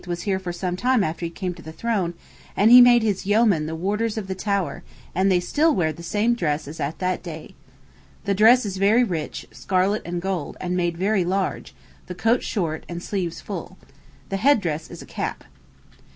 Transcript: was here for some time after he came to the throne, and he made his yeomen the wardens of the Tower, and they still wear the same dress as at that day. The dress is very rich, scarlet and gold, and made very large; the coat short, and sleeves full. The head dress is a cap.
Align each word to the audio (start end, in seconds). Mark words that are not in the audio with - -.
was 0.07 0.23
here 0.23 0.39
for 0.39 0.51
some 0.51 0.75
time 0.75 1.03
after 1.03 1.27
he 1.27 1.29
came 1.29 1.53
to 1.53 1.61
the 1.61 1.71
throne, 1.71 2.15
and 2.57 2.71
he 2.71 2.81
made 2.81 3.03
his 3.03 3.27
yeomen 3.27 3.67
the 3.67 3.75
wardens 3.75 4.17
of 4.17 4.25
the 4.25 4.33
Tower, 4.33 4.81
and 5.13 5.31
they 5.31 5.39
still 5.39 5.75
wear 5.75 5.93
the 5.93 6.01
same 6.01 6.33
dress 6.33 6.67
as 6.67 6.79
at 6.79 6.97
that 6.97 7.21
day. 7.21 7.53
The 8.25 8.33
dress 8.33 8.65
is 8.65 8.77
very 8.77 9.03
rich, 9.03 9.45
scarlet 9.51 10.01
and 10.03 10.19
gold, 10.19 10.57
and 10.59 10.75
made 10.75 10.97
very 10.97 11.23
large; 11.23 11.75
the 12.07 12.15
coat 12.15 12.41
short, 12.41 12.83
and 12.89 13.03
sleeves 13.03 13.41
full. 13.41 13.77
The 14.29 14.37
head 14.37 14.59
dress 14.59 14.89
is 14.89 15.03
a 15.03 15.05
cap. 15.05 15.43